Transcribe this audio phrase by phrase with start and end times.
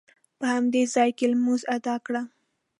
[0.39, 2.13] په همدې ځاې کې لمونځ ادا کړ.